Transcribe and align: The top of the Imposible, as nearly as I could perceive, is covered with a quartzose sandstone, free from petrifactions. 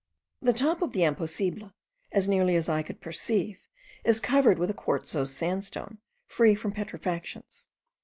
The 0.41 0.51
top 0.51 0.81
of 0.81 0.93
the 0.93 1.03
Imposible, 1.03 1.73
as 2.11 2.27
nearly 2.27 2.55
as 2.55 2.67
I 2.67 2.81
could 2.81 3.01
perceive, 3.01 3.67
is 4.03 4.19
covered 4.19 4.57
with 4.57 4.71
a 4.71 4.73
quartzose 4.73 5.31
sandstone, 5.31 5.99
free 6.25 6.55
from 6.55 6.71
petrifactions. 6.71 7.67